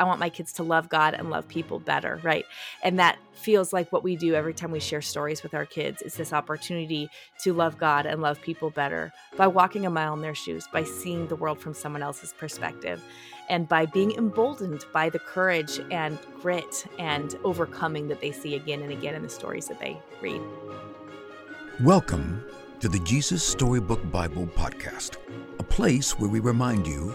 I 0.00 0.04
want 0.04 0.18
my 0.18 0.30
kids 0.30 0.54
to 0.54 0.62
love 0.62 0.88
God 0.88 1.12
and 1.12 1.28
love 1.28 1.46
people 1.46 1.78
better, 1.78 2.18
right? 2.22 2.46
And 2.82 2.98
that 2.98 3.18
feels 3.34 3.70
like 3.70 3.92
what 3.92 4.02
we 4.02 4.16
do 4.16 4.34
every 4.34 4.54
time 4.54 4.70
we 4.70 4.80
share 4.80 5.02
stories 5.02 5.42
with 5.42 5.52
our 5.52 5.66
kids. 5.66 6.00
It's 6.00 6.16
this 6.16 6.32
opportunity 6.32 7.10
to 7.40 7.52
love 7.52 7.76
God 7.76 8.06
and 8.06 8.22
love 8.22 8.40
people 8.40 8.70
better 8.70 9.12
by 9.36 9.46
walking 9.46 9.84
a 9.84 9.90
mile 9.90 10.14
in 10.14 10.22
their 10.22 10.34
shoes, 10.34 10.66
by 10.72 10.84
seeing 10.84 11.26
the 11.26 11.36
world 11.36 11.60
from 11.60 11.74
someone 11.74 12.02
else's 12.02 12.32
perspective, 12.32 13.04
and 13.50 13.68
by 13.68 13.84
being 13.84 14.12
emboldened 14.12 14.86
by 14.90 15.10
the 15.10 15.18
courage 15.18 15.78
and 15.90 16.18
grit 16.40 16.86
and 16.98 17.36
overcoming 17.44 18.08
that 18.08 18.22
they 18.22 18.32
see 18.32 18.54
again 18.54 18.80
and 18.80 18.92
again 18.92 19.14
in 19.14 19.22
the 19.22 19.28
stories 19.28 19.68
that 19.68 19.78
they 19.80 20.00
read. 20.22 20.40
Welcome 21.82 22.42
to 22.80 22.88
the 22.88 23.00
Jesus 23.00 23.44
Storybook 23.44 24.10
Bible 24.10 24.46
Podcast, 24.46 25.18
a 25.58 25.62
place 25.62 26.18
where 26.18 26.30
we 26.30 26.40
remind 26.40 26.86
you 26.86 27.14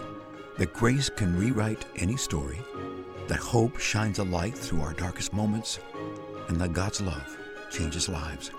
that 0.58 0.72
grace 0.72 1.08
can 1.10 1.36
rewrite 1.38 1.84
any 1.96 2.16
story, 2.16 2.58
that 3.28 3.38
hope 3.38 3.78
shines 3.78 4.18
a 4.18 4.24
light 4.24 4.56
through 4.56 4.82
our 4.82 4.92
darkest 4.92 5.32
moments, 5.32 5.78
and 6.48 6.60
that 6.60 6.72
God's 6.72 7.00
love 7.00 7.36
changes 7.70 8.08
lives. 8.08 8.50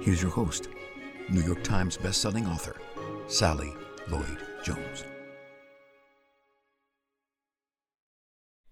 Here's 0.00 0.20
your 0.20 0.30
host, 0.30 0.68
New 1.30 1.42
York 1.42 1.62
Times 1.62 1.96
bestselling 1.96 2.48
author, 2.48 2.76
Sally 3.28 3.72
Lloyd 4.08 4.38
Jones. 4.62 5.04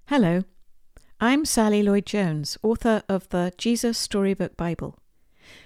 Hello, 0.06 0.44
I'm 1.20 1.44
Sally 1.44 1.82
Lloyd 1.82 2.06
Jones, 2.06 2.58
author 2.62 3.02
of 3.08 3.28
the 3.30 3.52
Jesus 3.56 3.96
Storybook 3.96 4.56
Bible, 4.56 4.98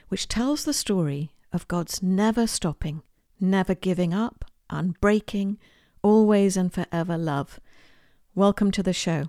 which 0.09 0.29
tells 0.29 0.65
the 0.65 0.73
story 0.73 1.33
of 1.53 1.69
God's 1.69 2.03
never 2.03 2.47
stopping, 2.47 3.03
never 3.41 3.75
giving 3.75 4.15
up, 4.15 4.45
unbreaking, 4.71 5.59
always 6.03 6.57
and 6.57 6.73
forever 6.73 7.19
love. 7.19 7.59
Welcome 8.35 8.71
to 8.73 8.83
the 8.83 8.93
show. 8.93 9.25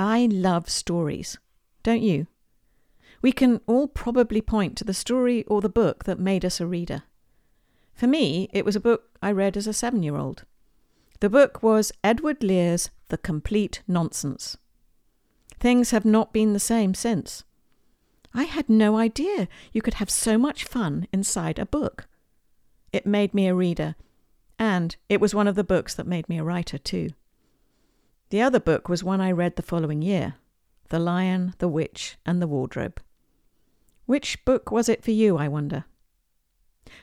I 0.00 0.30
love 0.32 0.70
stories, 0.70 1.36
don't 1.82 2.00
you? 2.00 2.26
We 3.20 3.32
can 3.32 3.60
all 3.66 3.86
probably 3.86 4.40
point 4.40 4.78
to 4.78 4.84
the 4.84 4.94
story 4.94 5.44
or 5.44 5.60
the 5.60 5.68
book 5.68 6.04
that 6.04 6.18
made 6.18 6.42
us 6.42 6.58
a 6.58 6.66
reader. 6.66 7.02
For 7.92 8.06
me, 8.06 8.48
it 8.50 8.64
was 8.64 8.74
a 8.74 8.80
book 8.80 9.10
I 9.22 9.30
read 9.30 9.58
as 9.58 9.66
a 9.66 9.74
seven 9.74 10.02
year 10.02 10.16
old. 10.16 10.44
The 11.20 11.28
book 11.28 11.62
was 11.62 11.92
Edward 12.02 12.42
Lear's 12.42 12.88
The 13.08 13.18
Complete 13.18 13.82
Nonsense. 13.86 14.56
Things 15.58 15.90
have 15.90 16.06
not 16.06 16.32
been 16.32 16.54
the 16.54 16.58
same 16.58 16.94
since. 16.94 17.44
I 18.32 18.44
had 18.44 18.70
no 18.70 18.96
idea 18.96 19.48
you 19.70 19.82
could 19.82 19.94
have 19.94 20.08
so 20.08 20.38
much 20.38 20.64
fun 20.64 21.08
inside 21.12 21.58
a 21.58 21.66
book. 21.66 22.08
It 22.90 23.04
made 23.04 23.34
me 23.34 23.48
a 23.48 23.54
reader, 23.54 23.96
and 24.58 24.96
it 25.10 25.20
was 25.20 25.34
one 25.34 25.46
of 25.46 25.56
the 25.56 25.62
books 25.62 25.94
that 25.96 26.06
made 26.06 26.26
me 26.26 26.38
a 26.38 26.44
writer, 26.44 26.78
too. 26.78 27.10
The 28.30 28.40
other 28.40 28.60
book 28.60 28.88
was 28.88 29.02
one 29.02 29.20
I 29.20 29.32
read 29.32 29.56
the 29.56 29.62
following 29.62 30.02
year 30.02 30.34
The 30.88 31.00
Lion, 31.00 31.54
the 31.58 31.68
Witch, 31.68 32.16
and 32.24 32.40
the 32.40 32.46
Wardrobe. 32.46 33.00
Which 34.06 34.44
book 34.44 34.70
was 34.70 34.88
it 34.88 35.02
for 35.02 35.10
you, 35.10 35.36
I 35.36 35.48
wonder? 35.48 35.84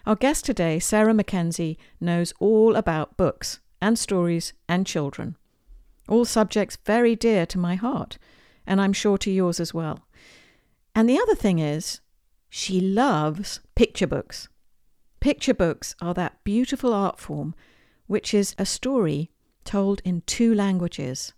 Our 0.06 0.16
guest 0.16 0.46
today, 0.46 0.80
Sarah 0.80 1.14
Mackenzie, 1.14 1.78
knows 2.00 2.34
all 2.40 2.78
about 2.78 3.18
books 3.18 3.60
and 3.82 4.00
stories 4.00 4.54
and 4.70 4.88
children. 4.88 5.36
All 6.08 6.24
subjects 6.24 6.78
very 6.86 7.16
dear 7.16 7.46
to 7.48 7.60
my 7.60 7.76
heart, 7.76 8.18
and 8.66 8.80
I'm 8.80 8.94
sure 8.94 9.18
to 9.18 9.32
yours 9.32 9.60
as 9.60 9.74
well. 9.74 10.08
And 10.96 11.10
the 11.10 11.20
other 11.20 11.36
thing 11.36 11.60
is, 11.60 12.00
she 12.50 12.80
loves 12.80 13.60
picture 13.76 14.08
books. 14.08 14.48
Picture 15.20 15.54
books 15.54 15.94
are 16.02 16.14
that 16.14 16.42
beautiful 16.46 16.94
art 16.94 17.20
form 17.20 17.54
which 18.08 18.34
is 18.34 18.56
a 18.58 18.66
story 18.66 19.30
told 19.68 20.02
in 20.04 20.22
two 20.22 20.54
languages 20.56 21.34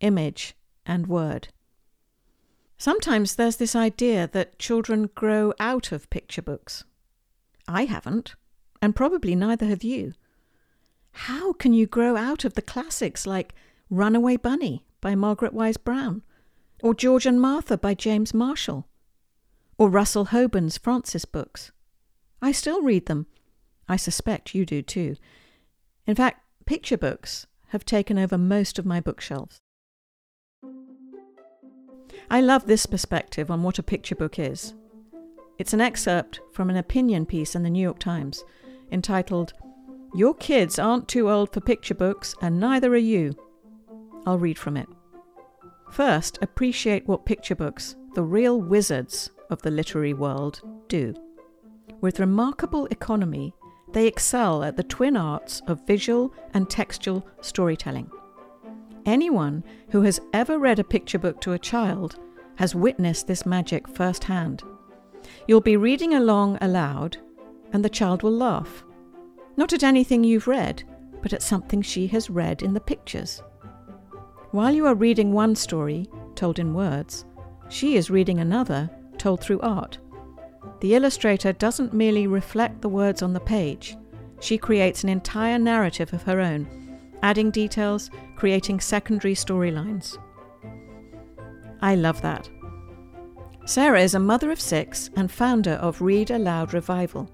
image 0.00 0.54
and 0.86 1.08
word. 1.08 1.48
Sometimes 2.78 3.34
there's 3.34 3.56
this 3.56 3.74
idea 3.74 4.28
that 4.32 4.58
children 4.58 5.10
grow 5.14 5.52
out 5.58 5.90
of 5.90 6.10
picture 6.10 6.42
books. 6.42 6.84
I 7.66 7.84
haven't, 7.84 8.34
and 8.80 8.94
probably 8.94 9.34
neither 9.34 9.66
have 9.66 9.82
you. 9.82 10.14
How 11.12 11.52
can 11.52 11.72
you 11.72 11.86
grow 11.86 12.16
out 12.16 12.44
of 12.44 12.54
the 12.54 12.62
classics 12.62 13.26
like 13.26 13.54
Runaway 13.90 14.36
Bunny 14.36 14.84
by 15.00 15.14
Margaret 15.14 15.52
Wise 15.52 15.76
Brown, 15.76 16.22
or 16.82 16.94
George 16.94 17.26
and 17.26 17.40
Martha 17.40 17.76
by 17.76 17.94
James 17.94 18.32
Marshall? 18.32 18.86
or 19.82 19.88
Russell 19.88 20.26
Hoban's 20.26 20.78
Frances 20.78 21.24
books. 21.24 21.72
I 22.40 22.52
still 22.52 22.82
read 22.82 23.06
them. 23.06 23.26
I 23.88 23.96
suspect 23.96 24.54
you 24.54 24.64
do 24.64 24.80
too. 24.80 25.16
In 26.06 26.14
fact, 26.14 26.40
picture 26.66 26.96
books 26.96 27.46
have 27.72 27.84
taken 27.86 28.18
over 28.18 28.36
most 28.36 28.78
of 28.78 28.84
my 28.84 29.00
bookshelves. 29.00 29.60
I 32.30 32.40
love 32.42 32.66
this 32.66 32.84
perspective 32.84 33.50
on 33.50 33.62
what 33.62 33.78
a 33.78 33.82
picture 33.82 34.14
book 34.14 34.38
is. 34.38 34.74
It's 35.58 35.72
an 35.72 35.80
excerpt 35.80 36.40
from 36.52 36.68
an 36.68 36.76
opinion 36.76 37.24
piece 37.24 37.54
in 37.54 37.62
the 37.62 37.70
New 37.70 37.82
York 37.82 37.98
Times 37.98 38.44
entitled, 38.90 39.54
Your 40.14 40.34
Kids 40.34 40.78
Aren't 40.78 41.08
Too 41.08 41.30
Old 41.30 41.50
for 41.50 41.62
Picture 41.62 41.94
Books, 41.94 42.34
and 42.42 42.60
Neither 42.60 42.92
Are 42.92 42.96
You. 42.96 43.34
I'll 44.26 44.38
read 44.38 44.58
from 44.58 44.76
it. 44.76 44.88
First, 45.90 46.38
appreciate 46.42 47.08
what 47.08 47.24
picture 47.24 47.54
books, 47.54 47.96
the 48.14 48.22
real 48.22 48.60
wizards 48.60 49.30
of 49.48 49.62
the 49.62 49.70
literary 49.70 50.12
world 50.12 50.60
do. 50.88 51.14
With 52.02 52.20
remarkable 52.20 52.86
economy, 52.86 53.54
they 53.92 54.06
excel 54.06 54.64
at 54.64 54.76
the 54.76 54.82
twin 54.82 55.16
arts 55.16 55.62
of 55.66 55.86
visual 55.86 56.32
and 56.54 56.68
textual 56.68 57.26
storytelling. 57.40 58.10
Anyone 59.04 59.64
who 59.90 60.02
has 60.02 60.20
ever 60.32 60.58
read 60.58 60.78
a 60.78 60.84
picture 60.84 61.18
book 61.18 61.40
to 61.40 61.52
a 61.52 61.58
child 61.58 62.18
has 62.56 62.74
witnessed 62.74 63.26
this 63.26 63.44
magic 63.44 63.88
firsthand. 63.88 64.62
You'll 65.46 65.60
be 65.60 65.76
reading 65.76 66.14
along 66.14 66.58
aloud, 66.60 67.16
and 67.72 67.84
the 67.84 67.88
child 67.88 68.22
will 68.22 68.36
laugh. 68.36 68.84
Not 69.56 69.72
at 69.72 69.82
anything 69.82 70.24
you've 70.24 70.46
read, 70.46 70.84
but 71.22 71.32
at 71.32 71.42
something 71.42 71.82
she 71.82 72.06
has 72.08 72.30
read 72.30 72.62
in 72.62 72.74
the 72.74 72.80
pictures. 72.80 73.42
While 74.50 74.74
you 74.74 74.86
are 74.86 74.94
reading 74.94 75.32
one 75.32 75.54
story, 75.54 76.06
told 76.34 76.58
in 76.58 76.74
words, 76.74 77.24
she 77.68 77.96
is 77.96 78.10
reading 78.10 78.38
another 78.38 78.90
told 79.18 79.40
through 79.40 79.60
art. 79.60 79.98
The 80.82 80.94
illustrator 80.94 81.52
doesn't 81.52 81.94
merely 81.94 82.26
reflect 82.26 82.82
the 82.82 82.88
words 82.88 83.22
on 83.22 83.32
the 83.32 83.40
page, 83.40 83.96
she 84.42 84.58
creates 84.58 85.04
an 85.04 85.08
entire 85.08 85.56
narrative 85.56 86.12
of 86.12 86.24
her 86.24 86.40
own, 86.40 86.98
adding 87.22 87.52
details, 87.52 88.10
creating 88.34 88.80
secondary 88.80 89.34
storylines. 89.34 90.18
I 91.80 91.94
love 91.94 92.20
that. 92.22 92.50
Sarah 93.64 94.00
is 94.00 94.16
a 94.16 94.18
mother 94.18 94.50
of 94.50 94.60
six 94.60 95.10
and 95.14 95.30
founder 95.30 95.74
of 95.74 96.02
Read 96.02 96.32
Aloud 96.32 96.74
Revival. 96.74 97.30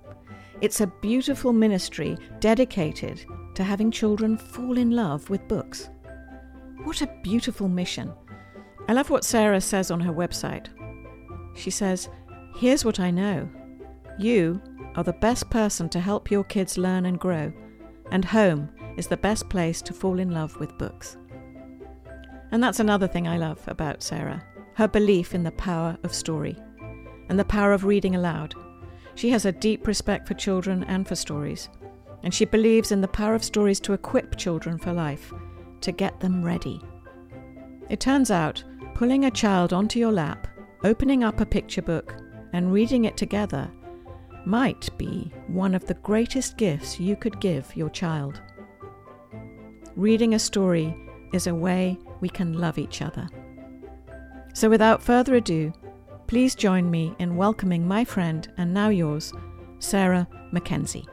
It's 0.60 0.82
a 0.82 0.92
beautiful 1.00 1.54
ministry 1.54 2.18
dedicated 2.40 3.24
to 3.54 3.64
having 3.64 3.90
children 3.90 4.36
fall 4.36 4.76
in 4.76 4.90
love 4.90 5.30
with 5.30 5.48
books. 5.48 5.88
What 6.84 7.00
a 7.00 7.10
beautiful 7.22 7.68
mission. 7.68 8.12
I 8.86 8.92
love 8.92 9.08
what 9.08 9.24
Sarah 9.24 9.62
says 9.62 9.90
on 9.90 10.00
her 10.00 10.12
website. 10.12 10.66
She 11.56 11.70
says, 11.70 12.10
Here's 12.58 12.84
what 12.84 12.98
I 12.98 13.12
know. 13.12 13.48
You 14.18 14.60
are 14.96 15.04
the 15.04 15.12
best 15.12 15.48
person 15.48 15.88
to 15.90 16.00
help 16.00 16.28
your 16.28 16.42
kids 16.42 16.76
learn 16.76 17.06
and 17.06 17.16
grow, 17.16 17.52
and 18.10 18.24
home 18.24 18.68
is 18.96 19.06
the 19.06 19.16
best 19.16 19.48
place 19.48 19.80
to 19.82 19.92
fall 19.92 20.18
in 20.18 20.32
love 20.32 20.58
with 20.58 20.76
books. 20.76 21.16
And 22.50 22.60
that's 22.60 22.80
another 22.80 23.06
thing 23.06 23.28
I 23.28 23.36
love 23.36 23.62
about 23.68 24.02
Sarah 24.02 24.42
her 24.74 24.88
belief 24.88 25.36
in 25.36 25.44
the 25.44 25.52
power 25.52 25.96
of 26.02 26.12
story 26.12 26.56
and 27.28 27.38
the 27.38 27.44
power 27.44 27.72
of 27.72 27.84
reading 27.84 28.16
aloud. 28.16 28.56
She 29.14 29.30
has 29.30 29.44
a 29.44 29.52
deep 29.52 29.86
respect 29.86 30.26
for 30.26 30.34
children 30.34 30.82
and 30.88 31.06
for 31.06 31.14
stories, 31.14 31.68
and 32.24 32.34
she 32.34 32.44
believes 32.44 32.90
in 32.90 33.00
the 33.00 33.06
power 33.06 33.36
of 33.36 33.44
stories 33.44 33.78
to 33.80 33.92
equip 33.92 34.36
children 34.36 34.78
for 34.78 34.92
life, 34.92 35.32
to 35.82 35.92
get 35.92 36.18
them 36.18 36.44
ready. 36.44 36.80
It 37.88 38.00
turns 38.00 38.32
out, 38.32 38.64
pulling 38.94 39.26
a 39.26 39.30
child 39.30 39.72
onto 39.72 40.00
your 40.00 40.12
lap 40.12 40.48
opening 40.84 41.22
up 41.22 41.40
a 41.40 41.46
picture 41.46 41.82
book 41.82 42.14
and 42.52 42.72
reading 42.72 43.04
it 43.04 43.16
together 43.16 43.70
might 44.44 44.88
be 44.96 45.30
one 45.46 45.74
of 45.74 45.86
the 45.86 45.94
greatest 45.94 46.56
gifts 46.56 46.98
you 46.98 47.16
could 47.16 47.40
give 47.40 47.76
your 47.76 47.90
child. 47.90 48.40
Reading 49.96 50.34
a 50.34 50.38
story 50.38 50.96
is 51.32 51.46
a 51.46 51.54
way 51.54 51.98
we 52.20 52.28
can 52.28 52.54
love 52.54 52.78
each 52.78 53.02
other. 53.02 53.28
So, 54.54 54.68
without 54.68 55.02
further 55.02 55.34
ado, 55.34 55.72
please 56.26 56.54
join 56.54 56.90
me 56.90 57.14
in 57.18 57.36
welcoming 57.36 57.86
my 57.86 58.04
friend 58.04 58.50
and 58.56 58.72
now 58.72 58.88
yours, 58.88 59.32
Sarah 59.78 60.26
Mackenzie. 60.52 61.06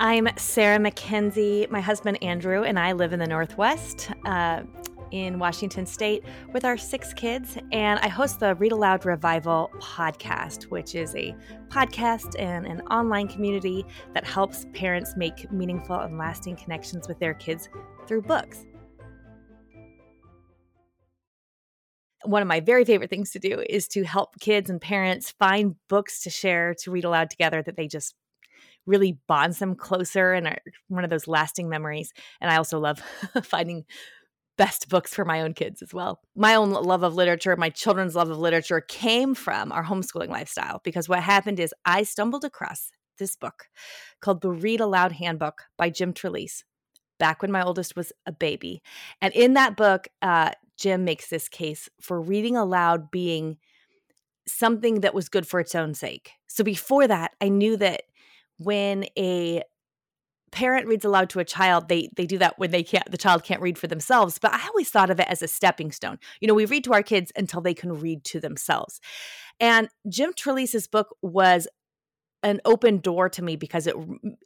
I'm 0.00 0.28
Sarah 0.36 0.78
Mackenzie. 0.78 1.66
My 1.70 1.80
husband 1.80 2.22
Andrew 2.22 2.62
and 2.62 2.78
I 2.78 2.92
live 2.92 3.12
in 3.12 3.18
the 3.18 3.26
Northwest. 3.26 4.10
Uh, 4.24 4.62
in 5.10 5.38
Washington 5.38 5.86
State 5.86 6.24
with 6.52 6.64
our 6.64 6.76
six 6.76 7.12
kids, 7.14 7.56
and 7.72 7.98
I 8.00 8.08
host 8.08 8.40
the 8.40 8.54
Read 8.54 8.72
Aloud 8.72 9.04
Revival 9.04 9.70
podcast, 9.80 10.64
which 10.64 10.94
is 10.94 11.14
a 11.14 11.34
podcast 11.68 12.38
and 12.38 12.66
an 12.66 12.80
online 12.82 13.28
community 13.28 13.84
that 14.14 14.24
helps 14.24 14.66
parents 14.74 15.14
make 15.16 15.50
meaningful 15.50 16.00
and 16.00 16.18
lasting 16.18 16.56
connections 16.56 17.08
with 17.08 17.18
their 17.18 17.34
kids 17.34 17.68
through 18.06 18.22
books. 18.22 18.66
one 22.24 22.42
of 22.42 22.48
my 22.48 22.60
very 22.60 22.84
favorite 22.84 23.10
things 23.10 23.30
to 23.30 23.38
do 23.38 23.62
is 23.68 23.88
to 23.88 24.04
help 24.04 24.38
kids 24.40 24.68
and 24.68 24.80
parents 24.80 25.32
find 25.38 25.76
books 25.88 26.22
to 26.22 26.30
share 26.30 26.74
to 26.74 26.90
read 26.90 27.04
aloud 27.04 27.30
together 27.30 27.62
that 27.62 27.76
they 27.76 27.86
just 27.86 28.14
really 28.86 29.18
bonds 29.28 29.58
them 29.58 29.74
closer 29.74 30.32
and 30.32 30.46
are 30.46 30.58
one 30.88 31.04
of 31.04 31.10
those 31.10 31.28
lasting 31.28 31.68
memories. 31.68 32.12
And 32.40 32.50
I 32.50 32.56
also 32.56 32.78
love 32.78 33.00
finding 33.42 33.84
best 34.58 34.88
books 34.90 35.14
for 35.14 35.24
my 35.24 35.40
own 35.40 35.54
kids 35.54 35.80
as 35.80 35.94
well. 35.94 36.20
My 36.36 36.54
own 36.54 36.72
love 36.72 37.02
of 37.02 37.14
literature, 37.14 37.56
my 37.56 37.70
children's 37.70 38.14
love 38.14 38.28
of 38.28 38.38
literature 38.38 38.82
came 38.82 39.34
from 39.34 39.72
our 39.72 39.84
homeschooling 39.84 40.28
lifestyle 40.28 40.80
because 40.84 41.08
what 41.08 41.22
happened 41.22 41.58
is 41.58 41.72
I 41.86 42.02
stumbled 42.02 42.44
across 42.44 42.90
this 43.18 43.36
book 43.36 43.68
called 44.20 44.42
The 44.42 44.50
Read 44.50 44.80
Aloud 44.80 45.12
Handbook 45.12 45.62
by 45.78 45.88
Jim 45.90 46.12
Trelease 46.12 46.64
back 47.18 47.40
when 47.40 47.52
my 47.52 47.62
oldest 47.62 47.96
was 47.96 48.12
a 48.26 48.32
baby. 48.32 48.82
And 49.22 49.32
in 49.34 49.54
that 49.54 49.76
book, 49.76 50.08
uh, 50.22 50.50
Jim 50.76 51.04
makes 51.04 51.28
this 51.28 51.48
case 51.48 51.88
for 52.00 52.20
reading 52.20 52.56
aloud 52.56 53.10
being 53.10 53.58
something 54.46 55.00
that 55.00 55.14
was 55.14 55.28
good 55.28 55.46
for 55.46 55.60
its 55.60 55.74
own 55.74 55.94
sake. 55.94 56.32
So 56.46 56.64
before 56.64 57.06
that, 57.06 57.32
I 57.40 57.48
knew 57.48 57.76
that 57.76 58.02
when 58.58 59.04
a 59.16 59.62
parent 60.50 60.86
reads 60.86 61.04
aloud 61.04 61.30
to 61.30 61.38
a 61.38 61.44
child 61.44 61.88
they 61.88 62.08
they 62.16 62.26
do 62.26 62.38
that 62.38 62.58
when 62.58 62.70
they 62.70 62.82
can't 62.82 63.10
the 63.10 63.18
child 63.18 63.44
can't 63.44 63.60
read 63.60 63.78
for 63.78 63.86
themselves. 63.86 64.38
But 64.38 64.52
i 64.52 64.66
always 64.66 64.90
thought 64.90 65.10
of 65.10 65.20
it 65.20 65.28
as 65.28 65.42
a 65.42 65.48
stepping 65.48 65.92
stone. 65.92 66.18
You 66.40 66.48
know 66.48 66.54
we 66.54 66.64
read 66.64 66.84
to 66.84 66.92
our 66.92 67.02
kids 67.02 67.32
until 67.36 67.60
they 67.60 67.74
can 67.74 68.00
read 68.00 68.24
to 68.24 68.40
themselves. 68.40 69.00
And 69.60 69.88
jim 70.08 70.32
trelease's 70.32 70.86
book 70.86 71.16
was 71.22 71.68
an 72.42 72.60
open 72.64 72.98
door 72.98 73.28
to 73.28 73.42
me 73.42 73.56
because 73.56 73.86
it 73.86 73.96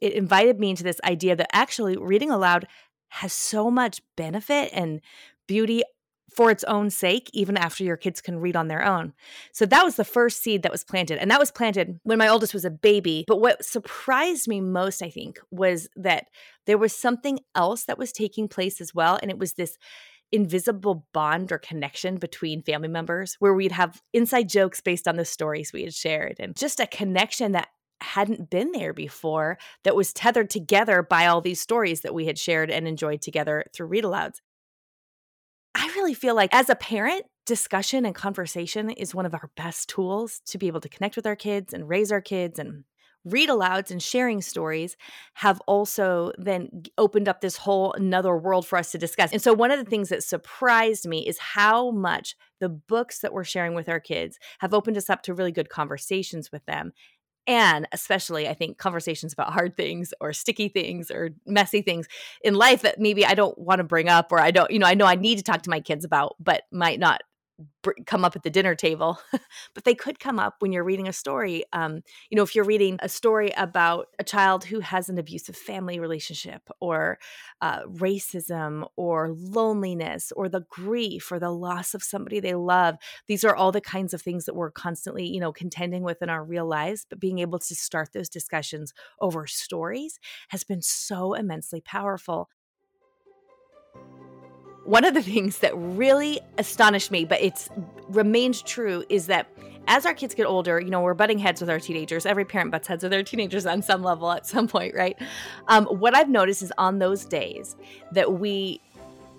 it 0.01 0.13
invited 0.13 0.59
me 0.59 0.71
into 0.71 0.83
this 0.83 0.99
idea 1.03 1.35
that 1.35 1.55
actually 1.55 1.97
reading 1.97 2.31
aloud 2.31 2.67
has 3.09 3.31
so 3.31 3.69
much 3.69 4.01
benefit 4.17 4.71
and 4.73 4.99
beauty 5.47 5.83
for 6.29 6.49
its 6.49 6.63
own 6.65 6.89
sake, 6.89 7.29
even 7.33 7.57
after 7.57 7.83
your 7.83 7.97
kids 7.97 8.21
can 8.21 8.39
read 8.39 8.55
on 8.55 8.67
their 8.67 8.83
own. 8.83 9.13
So 9.51 9.65
that 9.65 9.83
was 9.83 9.95
the 9.95 10.05
first 10.05 10.41
seed 10.41 10.63
that 10.63 10.71
was 10.71 10.83
planted. 10.83 11.19
And 11.19 11.29
that 11.31 11.39
was 11.39 11.51
planted 11.51 11.99
when 12.03 12.17
my 12.17 12.27
oldest 12.27 12.53
was 12.53 12.65
a 12.65 12.71
baby. 12.71 13.23
But 13.27 13.39
what 13.39 13.63
surprised 13.63 14.47
me 14.47 14.61
most, 14.61 15.01
I 15.01 15.09
think, 15.09 15.39
was 15.51 15.87
that 15.95 16.25
there 16.65 16.77
was 16.77 16.95
something 16.95 17.39
else 17.55 17.85
that 17.85 17.97
was 17.97 18.11
taking 18.11 18.47
place 18.47 18.81
as 18.81 18.95
well. 18.95 19.19
And 19.21 19.29
it 19.29 19.37
was 19.37 19.53
this 19.53 19.77
invisible 20.31 21.05
bond 21.13 21.51
or 21.51 21.59
connection 21.59 22.17
between 22.17 22.63
family 22.63 22.87
members 22.87 23.35
where 23.39 23.53
we'd 23.53 23.71
have 23.71 24.01
inside 24.13 24.49
jokes 24.49 24.81
based 24.81 25.07
on 25.07 25.15
the 25.15 25.25
stories 25.25 25.71
we 25.71 25.83
had 25.83 25.93
shared 25.93 26.35
and 26.39 26.55
just 26.55 26.79
a 26.79 26.87
connection 26.87 27.51
that 27.51 27.69
hadn't 28.01 28.49
been 28.49 28.71
there 28.71 28.93
before 28.93 29.59
that 29.83 29.95
was 29.95 30.11
tethered 30.11 30.49
together 30.49 31.03
by 31.03 31.27
all 31.27 31.39
these 31.39 31.61
stories 31.61 32.01
that 32.01 32.15
we 32.15 32.25
had 32.25 32.39
shared 32.39 32.71
and 32.71 32.87
enjoyed 32.87 33.21
together 33.21 33.63
through 33.73 33.85
read 33.85 34.03
alouds. 34.03 34.41
I 35.75 35.87
really 35.95 36.13
feel 36.13 36.35
like 36.35 36.53
as 36.53 36.69
a 36.69 36.75
parent, 36.75 37.25
discussion 37.45 38.05
and 38.05 38.15
conversation 38.15 38.89
is 38.89 39.13
one 39.13 39.25
of 39.25 39.33
our 39.33 39.49
best 39.57 39.89
tools 39.89 40.41
to 40.45 40.57
be 40.57 40.67
able 40.67 40.79
to 40.81 40.89
connect 40.89 41.15
with 41.15 41.25
our 41.25 41.35
kids 41.35 41.73
and 41.73 41.89
raise 41.89 42.11
our 42.11 42.21
kids 42.21 42.57
and 42.57 42.85
read 43.25 43.49
alouds 43.49 43.89
and 43.89 44.01
sharing 44.03 44.41
stories 44.41 44.97
have 45.35 45.61
also 45.65 46.31
then 46.37 46.83
opened 46.97 47.27
up 47.29 47.39
this 47.39 47.55
whole 47.55 47.93
another 47.93 48.37
world 48.37 48.67
for 48.67 48.77
us 48.77 48.91
to 48.91 48.97
discuss. 48.97 49.31
And 49.31 49.41
so 49.41 49.53
one 49.53 49.71
of 49.71 49.79
the 49.79 49.89
things 49.89 50.09
that 50.09 50.23
surprised 50.23 51.07
me 51.07 51.25
is 51.25 51.37
how 51.37 51.91
much 51.91 52.35
the 52.59 52.69
books 52.69 53.19
that 53.19 53.33
we're 53.33 53.45
sharing 53.45 53.75
with 53.75 53.87
our 53.87 53.99
kids 53.99 54.39
have 54.59 54.73
opened 54.73 54.97
us 54.97 55.09
up 55.09 55.21
to 55.23 55.33
really 55.33 55.51
good 55.51 55.69
conversations 55.69 56.51
with 56.51 56.65
them 56.65 56.91
and 57.47 57.87
especially 57.91 58.47
i 58.47 58.53
think 58.53 58.77
conversations 58.77 59.33
about 59.33 59.51
hard 59.51 59.75
things 59.75 60.13
or 60.21 60.33
sticky 60.33 60.69
things 60.69 61.11
or 61.11 61.31
messy 61.45 61.81
things 61.81 62.07
in 62.43 62.55
life 62.55 62.81
that 62.81 62.99
maybe 62.99 63.25
i 63.25 63.33
don't 63.33 63.57
want 63.57 63.79
to 63.79 63.83
bring 63.83 64.09
up 64.09 64.31
or 64.31 64.39
i 64.39 64.51
don't 64.51 64.71
you 64.71 64.79
know 64.79 64.87
i 64.87 64.93
know 64.93 65.05
i 65.05 65.15
need 65.15 65.37
to 65.37 65.43
talk 65.43 65.61
to 65.61 65.69
my 65.69 65.79
kids 65.79 66.05
about 66.05 66.35
but 66.39 66.63
might 66.71 66.99
not 66.99 67.21
come 68.05 68.25
up 68.25 68.35
at 68.35 68.43
the 68.43 68.49
dinner 68.49 68.75
table, 68.75 69.19
but 69.73 69.83
they 69.83 69.93
could 69.95 70.19
come 70.19 70.39
up 70.39 70.55
when 70.59 70.71
you're 70.71 70.83
reading 70.83 71.07
a 71.07 71.13
story. 71.13 71.63
Um, 71.73 72.01
you 72.29 72.35
know, 72.35 72.43
if 72.43 72.55
you're 72.55 72.65
reading 72.65 72.97
a 73.01 73.09
story 73.09 73.51
about 73.57 74.07
a 74.19 74.23
child 74.23 74.63
who 74.63 74.79
has 74.79 75.09
an 75.09 75.17
abusive 75.17 75.55
family 75.55 75.99
relationship, 75.99 76.61
or 76.79 77.19
uh, 77.61 77.83
racism, 77.83 78.87
or 78.95 79.33
loneliness, 79.33 80.31
or 80.35 80.49
the 80.49 80.65
grief, 80.69 81.31
or 81.31 81.39
the 81.39 81.51
loss 81.51 81.93
of 81.93 82.03
somebody 82.03 82.39
they 82.39 82.55
love, 82.55 82.95
these 83.27 83.43
are 83.43 83.55
all 83.55 83.71
the 83.71 83.81
kinds 83.81 84.13
of 84.13 84.21
things 84.21 84.45
that 84.45 84.55
we're 84.55 84.71
constantly, 84.71 85.25
you 85.25 85.39
know, 85.39 85.51
contending 85.51 86.03
with 86.03 86.21
in 86.21 86.29
our 86.29 86.43
real 86.43 86.65
lives. 86.65 87.05
But 87.09 87.19
being 87.19 87.39
able 87.39 87.59
to 87.59 87.75
start 87.75 88.13
those 88.13 88.29
discussions 88.29 88.93
over 89.19 89.45
stories 89.47 90.19
has 90.49 90.63
been 90.63 90.81
so 90.81 91.33
immensely 91.33 91.81
powerful 91.81 92.49
one 94.85 95.05
of 95.05 95.13
the 95.13 95.21
things 95.21 95.59
that 95.59 95.75
really 95.75 96.39
astonished 96.57 97.11
me, 97.11 97.25
but 97.25 97.41
it's 97.41 97.69
remained 98.09 98.65
true, 98.65 99.03
is 99.09 99.27
that 99.27 99.47
as 99.87 100.05
our 100.05 100.13
kids 100.13 100.33
get 100.33 100.45
older, 100.45 100.79
you 100.79 100.89
know, 100.89 101.01
we're 101.01 101.13
butting 101.13 101.39
heads 101.39 101.59
with 101.59 101.69
our 101.69 101.79
teenagers. 101.79 102.25
Every 102.25 102.45
parent 102.45 102.71
butts 102.71 102.87
heads 102.87 103.03
with 103.03 103.11
their 103.11 103.23
teenagers 103.23 103.65
on 103.65 103.81
some 103.81 104.01
level 104.01 104.31
at 104.31 104.45
some 104.45 104.67
point, 104.67 104.95
right? 104.95 105.17
Um, 105.67 105.85
what 105.85 106.15
I've 106.15 106.29
noticed 106.29 106.61
is 106.61 106.71
on 106.77 106.99
those 106.99 107.25
days 107.25 107.75
that 108.11 108.33
we 108.33 108.81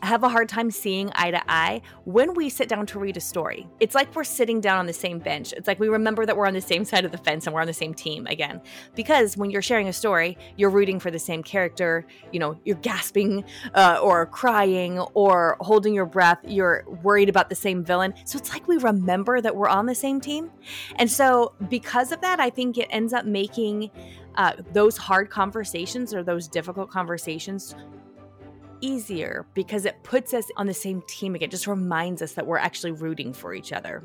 have 0.04 0.22
a 0.22 0.28
hard 0.28 0.48
time 0.48 0.70
seeing 0.70 1.10
eye 1.14 1.30
to 1.30 1.42
eye 1.50 1.80
when 2.04 2.34
we 2.34 2.48
sit 2.48 2.68
down 2.68 2.86
to 2.86 2.98
read 2.98 3.16
a 3.16 3.20
story. 3.20 3.66
It's 3.80 3.94
like 3.94 4.14
we're 4.14 4.24
sitting 4.24 4.60
down 4.60 4.78
on 4.78 4.86
the 4.86 4.92
same 4.92 5.18
bench. 5.18 5.52
It's 5.52 5.66
like 5.66 5.80
we 5.80 5.88
remember 5.88 6.26
that 6.26 6.36
we're 6.36 6.46
on 6.46 6.54
the 6.54 6.60
same 6.60 6.84
side 6.84 7.04
of 7.04 7.12
the 7.12 7.18
fence 7.18 7.46
and 7.46 7.54
we're 7.54 7.60
on 7.60 7.66
the 7.66 7.72
same 7.72 7.94
team 7.94 8.26
again. 8.26 8.60
Because 8.94 9.36
when 9.36 9.50
you're 9.50 9.62
sharing 9.62 9.88
a 9.88 9.92
story, 9.92 10.36
you're 10.56 10.70
rooting 10.70 11.00
for 11.00 11.10
the 11.10 11.18
same 11.18 11.42
character. 11.42 12.06
You 12.32 12.40
know, 12.40 12.58
you're 12.64 12.76
gasping 12.76 13.44
uh, 13.74 13.98
or 14.02 14.26
crying 14.26 14.98
or 15.14 15.56
holding 15.60 15.94
your 15.94 16.06
breath. 16.06 16.38
You're 16.46 16.84
worried 17.02 17.28
about 17.28 17.48
the 17.48 17.54
same 17.54 17.84
villain. 17.84 18.14
So 18.24 18.38
it's 18.38 18.52
like 18.52 18.68
we 18.68 18.76
remember 18.76 19.40
that 19.40 19.56
we're 19.56 19.68
on 19.68 19.86
the 19.86 19.94
same 19.94 20.20
team. 20.20 20.50
And 20.96 21.10
so 21.10 21.54
because 21.68 22.12
of 22.12 22.20
that, 22.20 22.40
I 22.40 22.50
think 22.50 22.78
it 22.78 22.88
ends 22.90 23.12
up 23.12 23.24
making 23.24 23.90
uh, 24.36 24.52
those 24.72 24.96
hard 24.96 25.30
conversations 25.30 26.12
or 26.12 26.22
those 26.22 26.48
difficult 26.48 26.90
conversations 26.90 27.74
easier 28.84 29.46
because 29.54 29.86
it 29.86 30.02
puts 30.02 30.34
us 30.34 30.50
on 30.56 30.66
the 30.66 30.75
same 30.75 31.02
team 31.02 31.34
again, 31.34 31.48
just 31.48 31.66
reminds 31.66 32.20
us 32.20 32.32
that 32.32 32.46
we're 32.46 32.58
actually 32.58 32.92
rooting 32.92 33.32
for 33.32 33.54
each 33.54 33.72
other. 33.72 34.04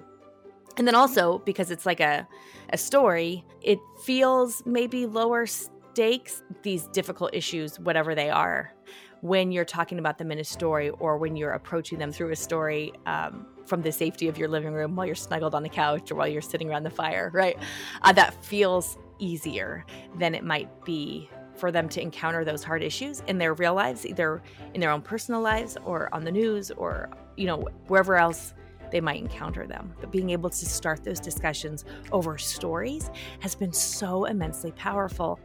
And 0.77 0.87
then 0.87 0.95
also 0.95 1.39
because 1.39 1.71
it's 1.71 1.85
like 1.85 1.99
a, 1.99 2.25
a 2.69 2.77
story, 2.77 3.43
it 3.61 3.79
feels 4.03 4.63
maybe 4.65 5.05
lower 5.05 5.45
stakes, 5.45 6.41
these 6.63 6.87
difficult 6.87 7.33
issues, 7.33 7.77
whatever 7.79 8.15
they 8.15 8.29
are, 8.29 8.73
when 9.21 9.51
you're 9.51 9.65
talking 9.65 9.99
about 9.99 10.17
them 10.17 10.31
in 10.31 10.39
a 10.39 10.43
story 10.43 10.89
or 10.91 11.17
when 11.17 11.35
you're 11.35 11.51
approaching 11.51 11.99
them 11.99 12.13
through 12.13 12.31
a 12.31 12.35
story 12.35 12.93
um, 13.05 13.45
from 13.65 13.81
the 13.81 13.91
safety 13.91 14.29
of 14.29 14.37
your 14.37 14.47
living 14.47 14.71
room 14.71 14.95
while 14.95 15.05
you're 15.05 15.15
snuggled 15.15 15.53
on 15.53 15.61
the 15.61 15.69
couch 15.69 16.09
or 16.09 16.15
while 16.15 16.27
you're 16.27 16.41
sitting 16.41 16.69
around 16.69 16.83
the 16.83 16.89
fire, 16.89 17.29
right? 17.33 17.57
Uh, 18.03 18.13
that 18.13 18.33
feels 18.43 18.97
easier 19.19 19.85
than 20.17 20.33
it 20.33 20.45
might 20.45 20.69
be 20.85 21.29
for 21.59 21.71
them 21.71 21.89
to 21.89 22.01
encounter 22.01 22.45
those 22.45 22.63
hard 22.63 22.81
issues 22.81 23.21
in 23.27 23.37
their 23.37 23.53
real 23.53 23.73
lives, 23.73 24.05
either 24.05 24.41
in 24.73 24.81
their 24.81 24.91
own 24.91 25.01
personal 25.01 25.41
lives 25.41 25.77
or 25.85 26.13
on 26.13 26.23
the 26.23 26.31
news 26.31 26.71
or, 26.71 27.09
you 27.35 27.45
know, 27.45 27.67
wherever 27.87 28.15
else 28.15 28.53
they 28.91 29.01
might 29.01 29.19
encounter 29.19 29.67
them. 29.67 29.93
But 29.99 30.11
being 30.11 30.29
able 30.31 30.49
to 30.49 30.65
start 30.65 31.03
those 31.03 31.19
discussions 31.19 31.85
over 32.11 32.37
stories 32.37 33.11
has 33.41 33.55
been 33.55 33.73
so 33.73 34.25
immensely 34.25 34.71
powerful. 34.71 35.39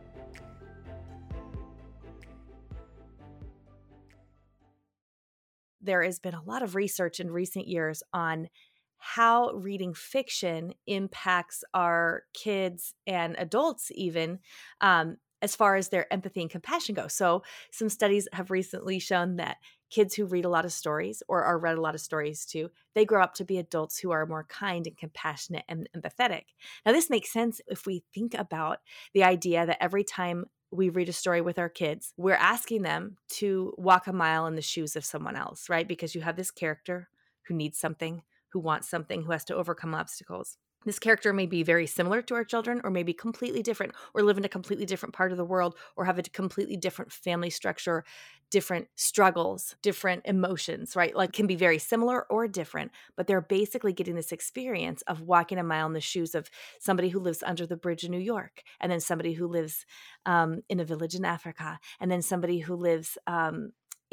There 5.83 6.03
has 6.03 6.19
been 6.19 6.35
a 6.35 6.43
lot 6.43 6.63
of 6.63 6.75
research 6.75 7.21
in 7.21 7.31
recent 7.31 7.69
years 7.69 8.03
on 8.15 8.49
how 8.97 9.51
reading 9.51 9.93
fiction 9.93 10.73
impacts 10.87 11.63
our 11.75 12.23
kids 12.33 12.95
and 13.07 13.35
adults, 13.37 13.93
even 13.95 14.39
um, 14.81 15.19
as 15.45 15.55
far 15.55 15.77
as 15.77 15.91
their 15.91 16.11
empathy 16.11 16.41
and 16.41 16.51
compassion 16.51 16.95
go. 16.95 17.07
So, 17.07 17.43
some 17.71 17.91
studies 17.91 18.27
have 18.33 18.51
recently 18.51 18.99
shown 18.99 19.37
that 19.37 19.59
kids 19.91 20.15
who 20.15 20.25
read 20.25 20.47
a 20.47 20.49
lot 20.49 20.65
of 20.65 20.73
stories 20.73 21.23
or 21.29 21.45
are 21.45 21.59
read 21.59 21.77
a 21.77 21.83
lot 21.83 21.95
of 21.95 22.01
stories 22.01 22.47
to, 22.47 22.71
they 22.95 23.05
grow 23.05 23.23
up 23.23 23.35
to 23.35 23.45
be 23.45 23.59
adults 23.59 23.99
who 23.99 24.11
are 24.11 24.25
more 24.25 24.45
kind 24.49 24.87
and 24.87 24.97
compassionate 24.97 25.65
and 25.69 25.87
empathetic. 25.95 26.45
Now, 26.87 26.93
this 26.93 27.11
makes 27.11 27.31
sense 27.31 27.61
if 27.67 27.85
we 27.85 28.03
think 28.15 28.33
about 28.33 28.79
the 29.13 29.23
idea 29.23 29.67
that 29.67 29.83
every 29.83 30.03
time 30.03 30.47
we 30.73 30.89
read 30.89 31.11
a 31.11 31.13
story 31.13 31.43
with 31.43 31.59
our 31.59 31.69
kids, 31.69 32.15
we're 32.17 32.33
asking 32.33 32.81
them 32.81 33.19
to 33.29 33.75
walk 33.77 34.07
a 34.07 34.13
mile 34.15 34.47
in 34.47 34.57
the 34.57 34.63
shoes 34.63 34.97
of 34.97 35.05
someone 35.05 35.37
else, 35.37 35.69
right? 35.69 35.87
Because 35.87 36.15
you 36.15 36.23
have 36.23 36.37
this 36.37 36.51
character 36.51 37.11
who 37.47 37.55
needs 37.55 37.79
something, 37.79 38.23
who 38.49 38.61
wants 38.61 38.89
something, 38.89 39.23
who 39.23 39.33
has 39.33 39.45
to 39.45 39.55
overcome 39.55 39.95
obstacles 39.95 40.57
this 40.85 40.99
character 40.99 41.33
may 41.33 41.47
be 41.47 41.63
very 41.63 41.87
similar 41.87 42.23
to 42.23 42.35
our 42.35 42.45
children 42.45 42.81
or 42.85 42.91
maybe 42.91 43.13
completely 43.13 43.63
different 43.63 43.93
or 44.15 44.23
live 44.23 44.39
in 44.39 44.45
a 44.45 44.49
completely 44.49 44.87
different 44.87 45.15
part 45.15 45.31
of 45.33 45.39
the 45.39 45.45
world 45.45 45.77
or 45.97 46.05
have 46.05 46.19
a 46.19 46.23
completely 46.23 46.77
different 46.77 47.13
family 47.13 47.51
structure 47.51 48.05
different 48.51 48.87
struggles 48.95 49.75
different 49.83 50.23
emotions 50.27 50.95
right? 50.95 51.17
Like 51.17 51.33
can 51.33 51.47
be 51.47 51.57
very 51.57 51.79
similar 51.79 52.25
or 52.31 52.47
different 52.47 52.93
but 53.17 53.27
they're 53.27 53.41
basically 53.41 53.93
getting 53.93 54.15
this 54.15 54.33
experience 54.33 55.03
of 55.03 55.23
walking 55.23 55.59
a 55.59 55.65
mile 55.65 55.87
in 55.87 55.93
the 55.93 56.01
shoes 56.01 56.35
of 56.35 56.51
somebody 56.79 57.09
who 57.09 57.21
lives 57.21 57.43
under 57.43 57.67
the 57.67 57.77
bridge 57.77 58.05
in 58.05 58.11
new 58.11 58.19
york 58.19 58.63
and 58.81 58.91
then 58.91 59.01
somebody 59.01 59.33
who 59.33 59.47
lives 59.47 59.87
um, 60.27 60.63
in 60.69 60.81
a 60.81 60.85
village 60.85 61.15
in 61.15 61.25
africa 61.25 61.79
and 62.01 62.11
then 62.11 62.23
somebody 62.23 62.59
who 62.59 62.75
lives 62.75 63.19
um, 63.27 63.73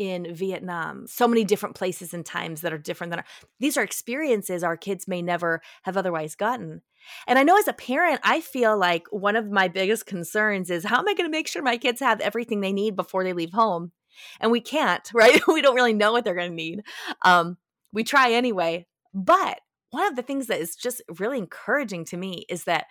in 0.09 0.33
Vietnam, 0.33 1.05
so 1.07 1.27
many 1.27 1.43
different 1.43 1.75
places 1.75 2.13
and 2.13 2.25
times 2.25 2.61
that 2.61 2.73
are 2.73 2.77
different 2.77 3.11
than 3.11 3.19
our, 3.19 3.25
these 3.59 3.77
are 3.77 3.83
experiences 3.83 4.63
our 4.63 4.77
kids 4.77 5.07
may 5.07 5.21
never 5.21 5.61
have 5.83 5.97
otherwise 5.97 6.35
gotten. 6.35 6.81
And 7.27 7.37
I 7.39 7.43
know 7.43 7.57
as 7.57 7.67
a 7.67 7.73
parent, 7.73 8.19
I 8.23 8.41
feel 8.41 8.77
like 8.77 9.07
one 9.11 9.35
of 9.35 9.49
my 9.49 9.67
biggest 9.67 10.05
concerns 10.05 10.69
is 10.69 10.85
how 10.85 10.99
am 10.99 11.07
I 11.07 11.13
going 11.13 11.29
to 11.29 11.37
make 11.37 11.47
sure 11.47 11.61
my 11.61 11.77
kids 11.77 11.99
have 11.99 12.19
everything 12.19 12.61
they 12.61 12.73
need 12.73 12.95
before 12.95 13.23
they 13.23 13.33
leave 13.33 13.53
home? 13.53 13.91
And 14.39 14.51
we 14.51 14.61
can't, 14.61 15.09
right? 15.13 15.41
we 15.47 15.61
don't 15.61 15.75
really 15.75 15.93
know 15.93 16.11
what 16.11 16.23
they're 16.23 16.35
going 16.35 16.51
to 16.51 16.55
need. 16.55 16.83
Um, 17.23 17.57
we 17.93 18.03
try 18.03 18.31
anyway. 18.31 18.87
But 19.13 19.61
one 19.91 20.07
of 20.07 20.15
the 20.15 20.21
things 20.21 20.47
that 20.47 20.61
is 20.61 20.75
just 20.75 21.01
really 21.19 21.37
encouraging 21.37 22.05
to 22.05 22.17
me 22.17 22.45
is 22.49 22.63
that 22.63 22.85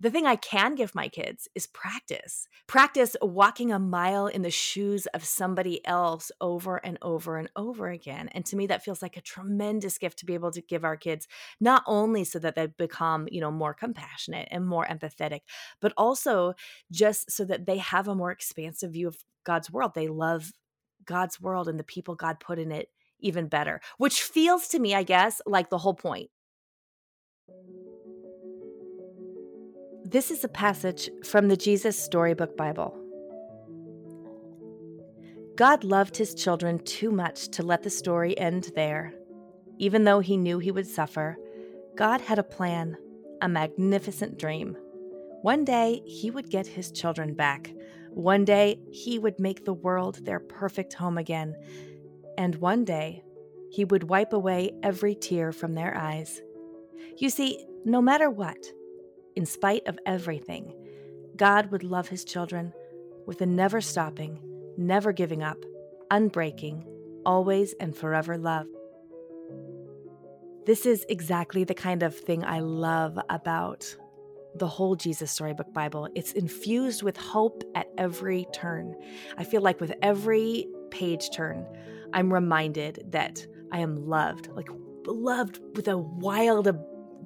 the 0.00 0.10
thing 0.10 0.26
I 0.26 0.36
can 0.36 0.76
give 0.76 0.94
my 0.94 1.08
kids 1.08 1.48
is 1.54 1.66
practice. 1.66 2.46
Practice 2.68 3.16
walking 3.20 3.72
a 3.72 3.78
mile 3.80 4.28
in 4.28 4.42
the 4.42 4.50
shoes 4.50 5.06
of 5.06 5.24
somebody 5.24 5.84
else 5.86 6.30
over 6.40 6.76
and 6.76 6.98
over 7.02 7.36
and 7.36 7.50
over 7.56 7.88
again. 7.88 8.28
And 8.28 8.46
to 8.46 8.56
me, 8.56 8.66
that 8.68 8.84
feels 8.84 9.02
like 9.02 9.16
a 9.16 9.20
tremendous 9.20 9.98
gift 9.98 10.20
to 10.20 10.26
be 10.26 10.34
able 10.34 10.52
to 10.52 10.60
give 10.60 10.84
our 10.84 10.96
kids, 10.96 11.26
not 11.60 11.82
only 11.86 12.22
so 12.22 12.38
that 12.38 12.54
they 12.54 12.66
become, 12.66 13.26
you 13.30 13.40
know, 13.40 13.50
more 13.50 13.74
compassionate 13.74 14.46
and 14.52 14.66
more 14.66 14.86
empathetic, 14.86 15.40
but 15.80 15.92
also 15.96 16.54
just 16.92 17.30
so 17.30 17.44
that 17.46 17.66
they 17.66 17.78
have 17.78 18.06
a 18.06 18.14
more 18.14 18.30
expansive 18.30 18.92
view 18.92 19.08
of 19.08 19.18
God's 19.42 19.70
world. 19.70 19.92
They 19.94 20.08
love 20.08 20.52
God's 21.04 21.40
world 21.40 21.68
and 21.68 21.78
the 21.78 21.84
people 21.84 22.14
God 22.14 22.38
put 22.38 22.58
in 22.58 22.70
it 22.70 22.88
even 23.18 23.48
better, 23.48 23.80
which 23.96 24.22
feels 24.22 24.68
to 24.68 24.78
me, 24.78 24.94
I 24.94 25.02
guess, 25.02 25.40
like 25.44 25.70
the 25.70 25.78
whole 25.78 25.94
point. 25.94 26.30
This 30.10 30.30
is 30.30 30.42
a 30.42 30.48
passage 30.48 31.10
from 31.22 31.48
the 31.48 31.56
Jesus 31.56 32.02
Storybook 32.02 32.56
Bible. 32.56 32.96
God 35.54 35.84
loved 35.84 36.16
his 36.16 36.34
children 36.34 36.78
too 36.78 37.10
much 37.10 37.48
to 37.48 37.62
let 37.62 37.82
the 37.82 37.90
story 37.90 38.38
end 38.38 38.70
there. 38.74 39.12
Even 39.76 40.04
though 40.04 40.20
he 40.20 40.38
knew 40.38 40.60
he 40.60 40.70
would 40.70 40.86
suffer, 40.86 41.36
God 41.94 42.22
had 42.22 42.38
a 42.38 42.42
plan, 42.42 42.96
a 43.42 43.50
magnificent 43.50 44.38
dream. 44.38 44.78
One 45.42 45.66
day, 45.66 46.00
he 46.06 46.30
would 46.30 46.48
get 46.48 46.66
his 46.66 46.90
children 46.90 47.34
back. 47.34 47.70
One 48.08 48.46
day, 48.46 48.80
he 48.90 49.18
would 49.18 49.38
make 49.38 49.66
the 49.66 49.74
world 49.74 50.24
their 50.24 50.40
perfect 50.40 50.94
home 50.94 51.18
again. 51.18 51.54
And 52.38 52.54
one 52.54 52.86
day, 52.86 53.24
he 53.70 53.84
would 53.84 54.04
wipe 54.04 54.32
away 54.32 54.72
every 54.82 55.14
tear 55.14 55.52
from 55.52 55.74
their 55.74 55.94
eyes. 55.94 56.40
You 57.18 57.28
see, 57.28 57.66
no 57.84 58.00
matter 58.00 58.30
what, 58.30 58.56
in 59.38 59.46
spite 59.46 59.86
of 59.86 60.00
everything, 60.04 60.74
God 61.36 61.70
would 61.70 61.84
love 61.84 62.08
his 62.08 62.24
children 62.24 62.72
with 63.24 63.40
a 63.40 63.46
never 63.46 63.80
stopping, 63.80 64.40
never 64.76 65.12
giving 65.12 65.44
up, 65.44 65.64
unbreaking, 66.10 66.84
always 67.24 67.72
and 67.78 67.96
forever 67.96 68.36
love. 68.36 68.66
This 70.66 70.86
is 70.86 71.06
exactly 71.08 71.62
the 71.62 71.72
kind 71.72 72.02
of 72.02 72.16
thing 72.16 72.44
I 72.44 72.58
love 72.58 73.16
about 73.30 73.96
the 74.56 74.66
whole 74.66 74.96
Jesus 74.96 75.30
Storybook 75.30 75.72
Bible. 75.72 76.08
It's 76.16 76.32
infused 76.32 77.04
with 77.04 77.16
hope 77.16 77.62
at 77.76 77.86
every 77.96 78.44
turn. 78.52 78.96
I 79.36 79.44
feel 79.44 79.62
like 79.62 79.80
with 79.80 79.92
every 80.02 80.66
page 80.90 81.30
turn, 81.30 81.64
I'm 82.12 82.34
reminded 82.34 83.04
that 83.12 83.46
I 83.70 83.78
am 83.78 83.94
loved, 83.94 84.48
like 84.48 84.68
loved 85.06 85.60
with 85.76 85.86
a 85.86 85.96
wild 85.96 86.76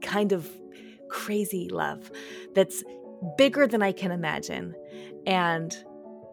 kind 0.02 0.32
of 0.32 0.46
crazy 1.12 1.68
love 1.68 2.10
that's 2.54 2.82
bigger 3.36 3.66
than 3.66 3.82
I 3.82 3.92
can 3.92 4.10
imagine. 4.10 4.74
And 5.26 5.76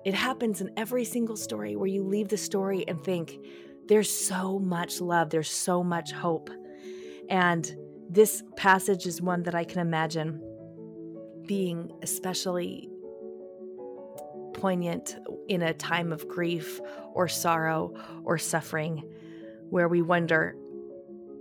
it 0.06 0.14
happens 0.14 0.62
in 0.62 0.72
every 0.78 1.04
single 1.04 1.36
story 1.36 1.76
where 1.76 1.88
you 1.88 2.04
leave 2.04 2.30
the 2.30 2.38
story 2.38 2.88
and 2.88 3.04
think, 3.04 3.38
there's 3.88 4.10
so 4.10 4.58
much 4.58 5.02
love, 5.02 5.30
there's 5.30 5.50
so 5.50 5.84
much 5.84 6.12
hope. 6.12 6.50
And 7.30 7.76
this 8.10 8.44
passage 8.56 9.06
is 9.06 9.22
one 9.22 9.44
that 9.44 9.54
I 9.54 9.66
can 9.66 9.80
imagine 9.80 10.42
being 11.46 11.92
especially 12.02 12.90
poignant 14.54 15.18
in 15.48 15.62
a 15.62 15.74
time 15.74 16.14
of 16.14 16.28
grief 16.28 16.80
or 17.14 17.28
sorrow 17.28 17.94
or 18.24 18.38
suffering 18.38 19.04
where 19.70 19.88
we 19.88 20.02
wonder, 20.02 20.56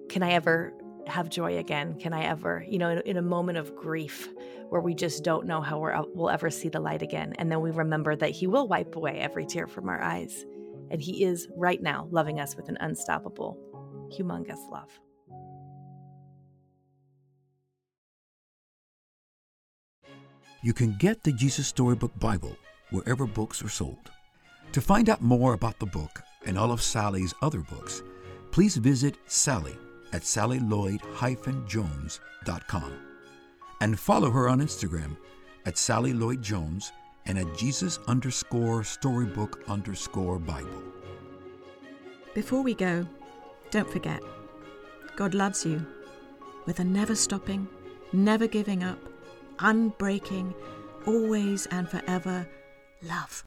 can 0.08 0.22
I 0.22 0.32
ever 0.32 0.72
have 1.08 1.28
joy 1.28 1.58
again? 1.58 1.98
Can 1.98 2.12
I 2.12 2.24
ever, 2.24 2.64
you 2.68 2.78
know, 2.78 2.90
in, 2.90 2.98
in 3.00 3.16
a 3.16 3.22
moment 3.22 3.58
of 3.58 3.74
grief 3.74 4.28
where 4.68 4.80
we 4.80 4.94
just 4.94 5.24
don't 5.24 5.46
know 5.46 5.60
how 5.60 5.78
we 5.80 5.90
will 6.14 6.30
ever 6.30 6.50
see 6.50 6.68
the 6.68 6.80
light 6.80 7.02
again? 7.02 7.34
And 7.38 7.50
then 7.50 7.60
we 7.60 7.70
remember 7.70 8.14
that 8.16 8.30
He 8.30 8.46
will 8.46 8.68
wipe 8.68 8.94
away 8.96 9.18
every 9.18 9.46
tear 9.46 9.66
from 9.66 9.88
our 9.88 10.00
eyes. 10.00 10.44
And 10.90 11.00
He 11.00 11.24
is 11.24 11.48
right 11.56 11.82
now 11.82 12.08
loving 12.10 12.40
us 12.40 12.56
with 12.56 12.68
an 12.68 12.76
unstoppable, 12.80 13.58
humongous 14.16 14.70
love. 14.70 14.90
You 20.62 20.72
can 20.72 20.96
get 20.98 21.22
the 21.22 21.32
Jesus 21.32 21.68
Storybook 21.68 22.18
Bible 22.18 22.56
wherever 22.90 23.26
books 23.26 23.62
are 23.62 23.68
sold. 23.68 24.10
To 24.72 24.80
find 24.80 25.08
out 25.08 25.22
more 25.22 25.54
about 25.54 25.78
the 25.78 25.86
book 25.86 26.22
and 26.46 26.58
all 26.58 26.72
of 26.72 26.82
Sally's 26.82 27.32
other 27.42 27.60
books, 27.60 28.02
please 28.50 28.76
visit 28.76 29.16
Sally 29.26 29.76
at 30.12 30.22
sallylloyd-jones.com 30.22 32.92
and 33.80 33.98
follow 33.98 34.30
her 34.30 34.48
on 34.48 34.60
Instagram 34.60 35.16
at 35.66 35.76
Sally 35.78 36.12
Lloyd 36.12 36.42
Jones 36.42 36.92
and 37.26 37.38
at 37.38 37.56
Jesus 37.56 37.98
underscore 38.08 38.84
storybook 38.84 39.62
underscore 39.68 40.38
Bible. 40.38 40.82
Before 42.34 42.62
we 42.62 42.74
go, 42.74 43.06
don't 43.70 43.90
forget, 43.90 44.22
God 45.16 45.34
loves 45.34 45.66
you 45.66 45.84
with 46.66 46.80
a 46.80 46.84
never 46.84 47.14
stopping, 47.14 47.68
never 48.12 48.46
giving 48.46 48.82
up, 48.82 48.98
unbreaking, 49.58 50.54
always 51.06 51.66
and 51.66 51.88
forever 51.88 52.48
love. 53.02 53.44